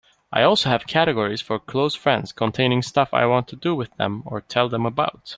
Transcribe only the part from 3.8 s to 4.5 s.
them or